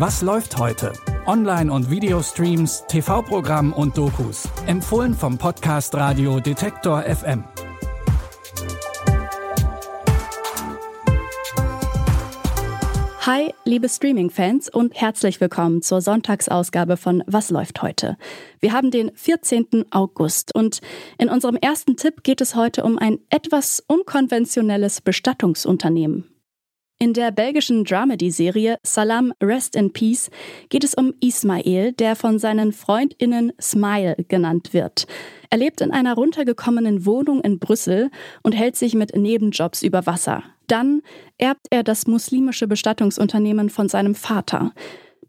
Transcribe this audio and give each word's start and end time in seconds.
Was 0.00 0.22
läuft 0.22 0.56
heute? 0.56 0.94
Online- 1.26 1.70
und 1.70 1.90
Videostreams, 1.90 2.84
TV-Programm 2.88 3.74
und 3.74 3.98
Dokus. 3.98 4.48
Empfohlen 4.66 5.12
vom 5.12 5.36
Podcast 5.36 5.94
Radio 5.94 6.40
Detektor 6.40 7.02
FM. 7.02 7.44
Hi, 13.26 13.52
liebe 13.66 13.90
Streaming-Fans 13.90 14.70
und 14.70 14.98
herzlich 14.98 15.38
willkommen 15.38 15.82
zur 15.82 16.00
Sonntagsausgabe 16.00 16.96
von 16.96 17.22
Was 17.26 17.50
läuft 17.50 17.82
heute? 17.82 18.16
Wir 18.60 18.72
haben 18.72 18.90
den 18.90 19.10
14. 19.14 19.84
August 19.90 20.54
und 20.54 20.80
in 21.18 21.28
unserem 21.28 21.56
ersten 21.56 21.98
Tipp 21.98 22.22
geht 22.22 22.40
es 22.40 22.54
heute 22.54 22.84
um 22.84 22.96
ein 22.96 23.18
etwas 23.28 23.84
unkonventionelles 23.86 25.02
Bestattungsunternehmen. 25.02 26.39
In 27.02 27.14
der 27.14 27.30
belgischen 27.30 27.84
Dramedy-Serie 27.84 28.76
Salam 28.82 29.32
Rest 29.42 29.74
in 29.74 29.90
Peace 29.90 30.30
geht 30.68 30.84
es 30.84 30.92
um 30.92 31.14
Ismail, 31.22 31.92
der 31.92 32.14
von 32.14 32.38
seinen 32.38 32.74
FreundInnen 32.74 33.54
Smile 33.58 34.16
genannt 34.28 34.74
wird. 34.74 35.06
Er 35.48 35.56
lebt 35.56 35.80
in 35.80 35.92
einer 35.92 36.12
runtergekommenen 36.12 37.06
Wohnung 37.06 37.40
in 37.40 37.58
Brüssel 37.58 38.10
und 38.42 38.52
hält 38.52 38.76
sich 38.76 38.94
mit 38.94 39.16
Nebenjobs 39.16 39.82
über 39.82 40.04
Wasser. 40.04 40.42
Dann 40.66 41.00
erbt 41.38 41.68
er 41.70 41.84
das 41.84 42.06
muslimische 42.06 42.66
Bestattungsunternehmen 42.66 43.70
von 43.70 43.88
seinem 43.88 44.14
Vater. 44.14 44.74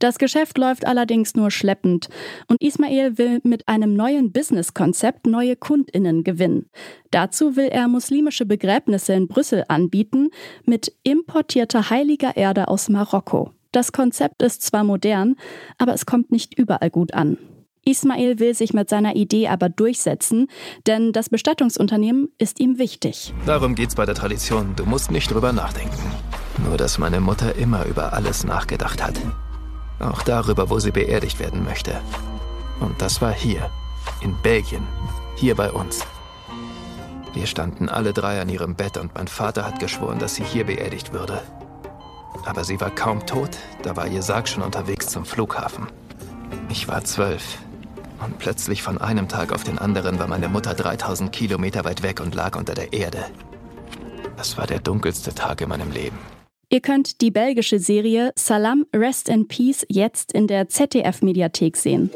Das 0.02 0.18
Geschäft 0.18 0.58
läuft 0.58 0.88
allerdings 0.88 1.36
nur 1.36 1.52
schleppend 1.52 2.10
und 2.48 2.60
Ismail 2.60 3.20
will 3.20 3.40
mit 3.44 3.68
einem 3.68 3.94
neuen 3.94 4.32
Businesskonzept 4.32 5.28
neue 5.28 5.56
Kundinnen 5.56 6.24
gewinnen. 6.24 6.66
Dazu 7.12 7.56
will 7.56 7.68
er 7.68 7.88
muslimische 7.88 8.48
Begräbnisse 8.48 9.14
in 9.14 9.28
Brüssel 9.28 9.64
anbieten 9.68 10.30
mit 10.66 10.92
importierter 11.04 11.92
heiliger 11.92 12.36
Erde 12.36 12.68
aus 12.68 12.90
Marokko. 12.90 13.52
Das 13.72 13.92
Konzept 13.92 14.42
ist 14.42 14.64
zwar 14.64 14.84
modern, 14.84 15.36
aber 15.78 15.94
es 15.94 16.08
kommt 16.08 16.32
nicht 16.32 16.58
überall 16.58 16.90
gut 16.90 17.14
an. 17.14 17.38
Ismail 17.86 18.40
will 18.40 18.56
sich 18.56 18.74
mit 18.74 18.90
seiner 18.90 19.16
Idee 19.16 19.50
aber 19.50 19.70
durchsetzen, 19.70 20.48
denn 20.88 21.14
das 21.14 21.30
Bestattungsunternehmen 21.30 22.30
ist 22.40 22.60
ihm 22.60 22.80
wichtig. 22.80 23.36
Darum 23.46 23.76
geht's 23.76 23.94
bei 23.94 24.08
der 24.08 24.16
Tradition. 24.16 24.74
Du 24.76 24.86
musst 24.86 25.12
nicht 25.12 25.32
drüber 25.32 25.54
nachdenken. 25.54 26.12
Nur, 26.66 26.78
dass 26.78 26.98
meine 26.98 27.22
Mutter 27.22 27.56
immer 27.56 27.86
über 27.86 28.14
alles 28.14 28.44
nachgedacht 28.44 29.04
hat. 29.04 29.22
Auch 30.02 30.24
darüber, 30.24 30.70
wo 30.70 30.80
sie 30.80 30.92
beerdigt 30.92 31.40
werden 31.40 31.64
möchte. 31.64 32.02
Und 32.80 33.02
das 33.02 33.22
war 33.22 33.32
hier, 33.32 33.70
in 34.22 34.36
Belgien, 34.42 34.88
hier 35.36 35.56
bei 35.56 35.72
uns. 35.72 36.06
Wir 37.34 37.46
standen 37.46 37.88
alle 37.88 38.12
drei 38.12 38.42
an 38.42 38.50
ihrem 38.50 38.76
Bett 38.76 38.98
und 38.98 39.14
mein 39.14 39.28
Vater 39.28 39.66
hat 39.66 39.80
geschworen, 39.80 40.20
dass 40.20 40.36
sie 40.36 40.44
hier 40.44 40.66
beerdigt 40.66 41.14
würde. 41.14 41.42
Aber 42.46 42.64
sie 42.64 42.82
war 42.82 42.90
kaum 42.90 43.26
tot, 43.26 43.52
da 43.84 43.96
war 43.96 44.08
ihr 44.08 44.24
Sarg 44.24 44.50
schon 44.50 44.64
unterwegs 44.64 45.08
zum 45.08 45.24
Flughafen. 45.24 45.88
Ich 46.70 46.88
war 46.88 47.04
zwölf. 47.04 47.60
Und 48.26 48.40
plötzlich 48.40 48.84
von 48.84 49.00
einem 49.00 49.28
Tag 49.28 49.54
auf 49.54 49.64
den 49.64 49.80
anderen 49.80 50.20
war 50.20 50.28
meine 50.28 50.50
Mutter 50.50 50.74
3000 50.74 51.32
Kilometer 51.32 51.86
weit 51.86 52.04
weg 52.04 52.20
und 52.20 52.36
lag 52.36 52.56
unter 52.56 52.74
der 52.74 52.94
Erde. 52.94 53.26
Das 54.36 54.58
war 54.58 54.66
der 54.66 54.80
dunkelste 54.80 55.34
Tag 55.34 55.62
in 55.62 55.70
meinem 55.70 55.92
Leben. 55.92 56.18
Ihr 56.74 56.80
könnt 56.80 57.20
die 57.20 57.32
belgische 57.32 57.80
Serie 57.80 58.32
Salam 58.38 58.86
Rest 58.96 59.28
in 59.28 59.50
Peace 59.50 59.86
jetzt 59.90 60.32
in 60.32 60.48
der 60.48 60.70
ZDF-Mediathek 60.70 61.76
sehen. 61.76 62.10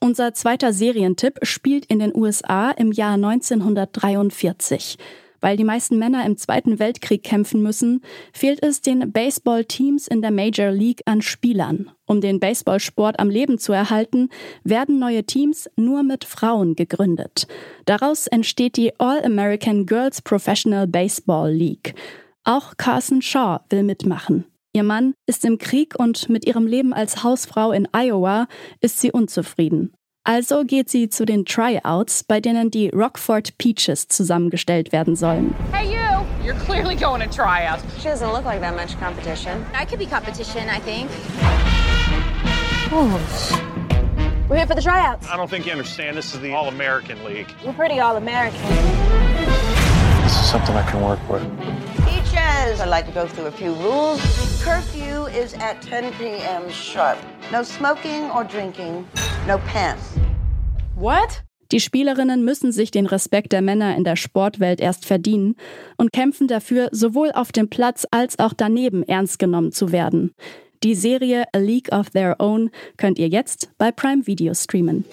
Unser 0.00 0.34
zweiter 0.34 0.72
Serientipp 0.72 1.38
spielt 1.42 1.86
in 1.86 2.00
den 2.00 2.12
USA 2.16 2.72
im 2.72 2.90
Jahr 2.90 3.14
1943. 3.14 4.98
Weil 5.46 5.56
die 5.56 5.62
meisten 5.62 5.96
Männer 5.96 6.26
im 6.26 6.36
Zweiten 6.36 6.80
Weltkrieg 6.80 7.22
kämpfen 7.22 7.62
müssen, 7.62 8.00
fehlt 8.32 8.64
es 8.64 8.80
den 8.80 9.12
Baseball-Teams 9.12 10.08
in 10.08 10.20
der 10.20 10.32
Major 10.32 10.72
League 10.72 11.02
an 11.04 11.22
Spielern. 11.22 11.92
Um 12.04 12.20
den 12.20 12.40
Baseballsport 12.40 13.20
am 13.20 13.30
Leben 13.30 13.56
zu 13.56 13.72
erhalten, 13.72 14.30
werden 14.64 14.98
neue 14.98 15.22
Teams 15.22 15.70
nur 15.76 16.02
mit 16.02 16.24
Frauen 16.24 16.74
gegründet. 16.74 17.46
Daraus 17.84 18.26
entsteht 18.26 18.76
die 18.76 18.98
All-American 18.98 19.86
Girls 19.86 20.20
Professional 20.20 20.88
Baseball 20.88 21.52
League. 21.52 21.94
Auch 22.42 22.76
Carson 22.76 23.22
Shaw 23.22 23.60
will 23.70 23.84
mitmachen. 23.84 24.46
Ihr 24.72 24.82
Mann 24.82 25.14
ist 25.26 25.44
im 25.44 25.58
Krieg 25.58 25.94
und 25.96 26.28
mit 26.28 26.44
ihrem 26.44 26.66
Leben 26.66 26.92
als 26.92 27.22
Hausfrau 27.22 27.70
in 27.70 27.86
Iowa 27.92 28.48
ist 28.80 29.00
sie 29.00 29.12
unzufrieden. 29.12 29.92
Also 30.28 30.64
geht 30.64 30.90
sie 30.90 31.08
zu 31.08 31.24
den 31.24 31.44
Tryouts, 31.44 32.24
bei 32.24 32.40
denen 32.40 32.68
die 32.72 32.88
Rockford 32.88 33.56
Peaches 33.58 34.08
zusammengestellt 34.08 34.90
werden 34.90 35.14
sollen. 35.14 35.54
Hey 35.72 35.86
you! 35.86 36.26
You're 36.44 36.58
clearly 36.64 36.96
going 36.96 37.20
to 37.22 37.28
tryouts. 37.28 37.84
She 38.00 38.08
doesn't 38.08 38.32
look 38.32 38.44
like 38.44 38.60
that 38.60 38.74
much 38.74 38.98
competition. 38.98 39.64
I 39.72 39.84
could 39.84 40.00
be 40.00 40.06
competition, 40.06 40.68
I 40.68 40.80
think. 40.80 41.08
Oh. 42.90 43.20
We're 44.48 44.56
here 44.56 44.66
for 44.66 44.74
the 44.74 44.82
tryouts. 44.82 45.28
I 45.30 45.36
don't 45.36 45.48
think 45.48 45.64
you 45.64 45.70
understand. 45.70 46.16
This 46.16 46.34
is 46.34 46.40
the 46.40 46.52
All-American 46.54 47.24
League. 47.24 47.54
We're 47.64 47.72
pretty 47.74 48.00
all-American. 48.00 48.60
This 50.24 50.32
is 50.32 50.50
something 50.50 50.74
I 50.74 50.82
can 50.90 51.02
work 51.02 51.20
with. 51.28 51.42
Peaches! 52.04 52.80
I'd 52.80 52.88
like 52.88 53.06
to 53.06 53.12
go 53.12 53.28
through 53.28 53.46
a 53.46 53.52
few 53.52 53.74
rules. 53.74 54.20
Curfew 54.64 55.26
is 55.26 55.54
at 55.54 55.82
10 55.82 56.12
p.m. 56.14 56.68
sharp. 56.68 57.16
No 57.52 57.62
smoking 57.62 58.28
or 58.30 58.42
drinking. 58.42 59.06
No 59.46 59.58
pants. 59.72 60.14
What? 60.96 61.44
Die 61.70 61.78
Spielerinnen 61.78 62.44
müssen 62.44 62.72
sich 62.72 62.90
den 62.90 63.06
Respekt 63.06 63.52
der 63.52 63.62
Männer 63.62 63.96
in 63.96 64.02
der 64.02 64.16
Sportwelt 64.16 64.80
erst 64.80 65.06
verdienen 65.06 65.54
und 65.96 66.12
kämpfen 66.12 66.48
dafür, 66.48 66.88
sowohl 66.90 67.30
auf 67.30 67.52
dem 67.52 67.68
Platz 67.68 68.08
als 68.10 68.40
auch 68.40 68.52
daneben 68.52 69.04
ernst 69.04 69.38
genommen 69.38 69.70
zu 69.70 69.92
werden. 69.92 70.32
Die 70.82 70.96
Serie 70.96 71.44
A 71.52 71.58
League 71.58 71.92
of 71.92 72.10
Their 72.10 72.40
Own 72.40 72.70
könnt 72.96 73.20
ihr 73.20 73.28
jetzt 73.28 73.70
bei 73.78 73.92
Prime 73.92 74.26
Video 74.26 74.52
streamen. 74.52 75.04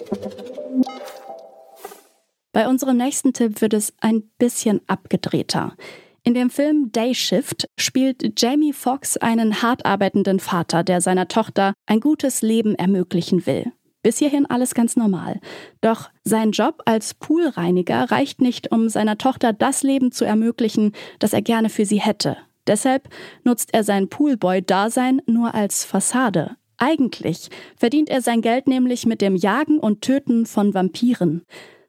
Bei 2.52 2.66
unserem 2.66 2.96
nächsten 2.96 3.32
Tipp 3.34 3.60
wird 3.60 3.72
es 3.72 3.92
ein 4.00 4.24
bisschen 4.38 4.80
abgedrehter. 4.88 5.76
In 6.24 6.34
dem 6.34 6.50
Film 6.50 6.90
Day 6.90 7.14
Shift 7.14 7.68
spielt 7.78 8.40
Jamie 8.40 8.72
Foxx 8.72 9.16
einen 9.16 9.62
hart 9.62 9.86
arbeitenden 9.86 10.40
Vater, 10.40 10.82
der 10.82 11.00
seiner 11.00 11.28
Tochter 11.28 11.74
ein 11.86 12.00
gutes 12.00 12.42
Leben 12.42 12.74
ermöglichen 12.74 13.46
will. 13.46 13.73
Bis 14.04 14.18
hierhin 14.18 14.44
alles 14.44 14.74
ganz 14.74 14.96
normal. 14.96 15.40
Doch 15.80 16.10
sein 16.24 16.50
Job 16.50 16.82
als 16.84 17.14
Poolreiniger 17.14 18.10
reicht 18.10 18.42
nicht, 18.42 18.70
um 18.70 18.90
seiner 18.90 19.16
Tochter 19.16 19.54
das 19.54 19.82
Leben 19.82 20.12
zu 20.12 20.26
ermöglichen, 20.26 20.92
das 21.18 21.32
er 21.32 21.40
gerne 21.40 21.70
für 21.70 21.86
sie 21.86 22.00
hätte. 22.00 22.36
Deshalb 22.66 23.08
nutzt 23.44 23.72
er 23.72 23.82
sein 23.82 24.10
Poolboy-Dasein 24.10 25.22
nur 25.26 25.54
als 25.54 25.84
Fassade. 25.84 26.56
Eigentlich 26.76 27.48
verdient 27.76 28.10
er 28.10 28.20
sein 28.20 28.42
Geld 28.42 28.68
nämlich 28.68 29.06
mit 29.06 29.22
dem 29.22 29.36
Jagen 29.36 29.78
und 29.78 30.02
Töten 30.02 30.44
von 30.44 30.74
Vampiren. 30.74 31.42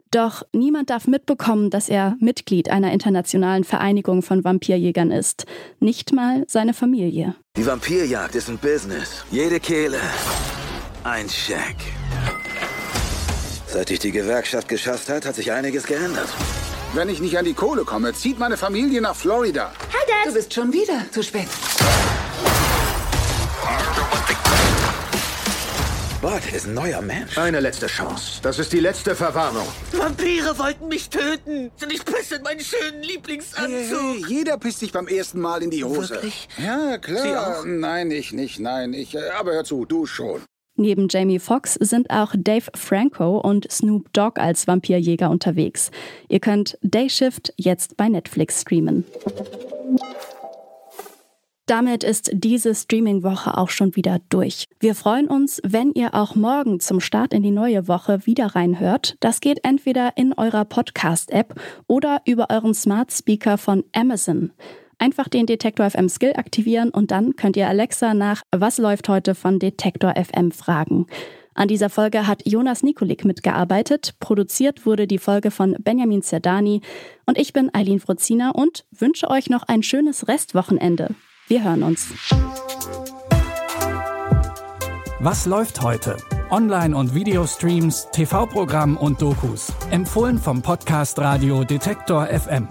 Doch 0.10 0.44
niemand 0.54 0.92
darf 0.92 1.08
mitbekommen, 1.08 1.70
dass 1.70 1.90
er 1.90 2.16
Mitglied 2.22 2.70
einer 2.70 2.94
internationalen 2.94 3.66
Vereinigung 3.66 4.22
von 4.22 4.46
Vampirjägern 4.46 5.12
ist. 5.12 5.46
Nicht 5.82 6.14
mal 6.14 6.46
seine 6.48 6.74
Familie. 6.74 7.36
Die 7.58 7.66
Vampirjagd 7.66 8.36
ist 8.36 8.48
ein 8.48 8.58
Business. 8.58 9.26
Jede 9.32 9.60
Kehle. 9.60 10.00
Ein 11.06 11.30
Scheck. 11.30 11.76
Seit 13.68 13.90
dich 13.90 14.00
die 14.00 14.12
Gewerkschaft 14.12 14.68
geschafft 14.68 15.08
hat, 15.08 15.24
hat 15.28 15.36
sich 15.36 15.52
einiges 15.52 15.86
geändert. 15.86 16.28
Wenn 16.96 17.10
ich 17.10 17.20
nicht 17.22 17.38
an 17.38 17.46
die 17.46 17.54
Kohle 17.54 17.84
komme, 17.84 18.12
zieht 18.14 18.40
meine 18.40 18.58
Familie 18.58 19.02
nach 19.02 19.16
Florida. 19.16 19.72
Hi, 19.94 20.00
Dad. 20.08 20.30
Du 20.30 20.34
bist 20.34 20.52
schon 20.52 20.74
wieder 20.74 21.06
zu 21.12 21.22
spät. 21.22 21.48
Bart 26.24 26.52
ist 26.56 26.66
ein 26.66 26.74
neuer 26.74 27.04
Mensch. 27.04 27.38
Eine 27.38 27.60
letzte 27.60 27.86
Chance. 27.86 28.40
Das 28.42 28.58
ist 28.58 28.74
die 28.74 28.80
letzte 28.80 29.14
Verwarnung. 29.16 29.68
Vampire 29.92 30.58
wollten 30.58 30.88
mich 30.88 31.08
töten. 31.12 31.70
Und 31.84 31.94
ich 31.94 32.04
pisse 32.04 32.38
in 32.38 32.42
meinen 32.42 32.62
schönen 32.62 33.04
Lieblingsanzug. 33.04 33.70
Hey, 33.70 33.88
hey, 33.92 34.26
jeder 34.28 34.58
pisst 34.58 34.80
sich 34.80 34.92
beim 34.92 35.08
ersten 35.08 35.40
Mal 35.40 35.62
in 35.62 35.70
die 35.70 35.84
Hose. 35.84 36.16
Wirklich? 36.16 36.48
Ja, 36.58 36.98
klar. 36.98 37.22
Sie 37.22 37.36
auch? 37.36 37.64
Nein, 37.66 38.10
ich 38.10 38.34
nicht. 38.34 38.60
Nein, 38.60 38.96
ich. 38.96 39.14
äh, 39.14 39.30
Aber 39.38 39.52
hör 39.54 39.64
zu, 39.64 39.86
du 39.86 40.08
schon. 40.08 40.42
Neben 40.78 41.08
Jamie 41.10 41.40
Foxx 41.40 41.76
sind 41.76 42.10
auch 42.10 42.34
Dave 42.38 42.70
Franco 42.76 43.38
und 43.40 43.72
Snoop 43.72 44.12
Dogg 44.14 44.40
als 44.40 44.68
Vampirjäger 44.68 45.30
unterwegs. 45.30 45.90
Ihr 46.28 46.40
könnt 46.40 46.78
Day 46.82 47.10
Shift 47.10 47.54
jetzt 47.58 47.96
bei 47.96 48.10
Netflix 48.10 48.62
streamen. 48.62 49.06
Damit 51.66 52.04
ist 52.04 52.30
diese 52.32 52.76
Streaming-Woche 52.76 53.58
auch 53.58 53.70
schon 53.70 53.96
wieder 53.96 54.20
durch. 54.30 54.66
Wir 54.80 54.94
freuen 54.94 55.28
uns, 55.28 55.60
wenn 55.64 55.94
ihr 55.94 56.14
auch 56.14 56.36
morgen 56.36 56.80
zum 56.80 57.00
Start 57.00 57.34
in 57.34 57.42
die 57.42 57.50
neue 57.50 57.88
Woche 57.88 58.28
wieder 58.28 58.56
reinhört. 58.56 59.16
Das 59.20 59.42
geht 59.42 59.62
entweder 59.64 60.16
in 60.16 60.34
eurer 60.34 60.66
Podcast-App 60.66 61.60
oder 61.88 62.22
über 62.26 62.52
euren 62.52 62.76
Smart 62.76 63.12
Speaker 63.12 63.58
von 63.58 63.84
Amazon. 63.94 64.52
Einfach 65.06 65.28
den 65.28 65.46
Detektor 65.46 65.88
FM 65.88 66.10
Skill 66.10 66.34
aktivieren 66.36 66.90
und 66.90 67.12
dann 67.12 67.36
könnt 67.36 67.56
ihr 67.58 67.68
Alexa 67.68 68.16
nach 68.16 68.42
Was 68.52 68.80
läuft 68.80 69.08
heute 69.08 69.36
von 69.36 69.60
Detektor 69.60 70.16
FM 70.16 70.52
fragen. 70.52 71.06
An 71.54 71.68
dieser 71.68 71.92
Folge 71.92 72.26
hat 72.26 72.42
Jonas 72.48 72.82
Nikolik 72.82 73.24
mitgearbeitet. 73.24 74.16
Produziert 74.20 74.88
wurde 74.88 75.06
die 75.06 75.20
Folge 75.20 75.52
von 75.52 75.76
Benjamin 75.80 76.24
Zerdani. 76.24 76.82
Und 77.28 77.38
ich 77.38 77.54
bin 77.54 77.70
Eileen 77.72 78.00
Frozina 78.00 78.50
und 78.50 78.84
wünsche 78.90 79.30
euch 79.30 79.48
noch 79.48 79.62
ein 79.68 79.84
schönes 79.84 80.28
Restwochenende. 80.28 81.14
Wir 81.48 81.64
hören 81.64 81.84
uns. 81.84 82.12
Was 85.20 85.46
läuft 85.46 85.84
heute? 85.84 86.18
Online- 86.50 86.98
und 86.98 87.14
Videostreams, 87.14 88.08
TV-Programm 88.12 88.98
und 88.98 89.22
Dokus. 89.22 89.72
Empfohlen 89.92 90.40
vom 90.40 90.64
Podcast 90.64 91.20
Radio 91.20 91.64
Detektor 91.64 92.26
FM. 92.26 92.68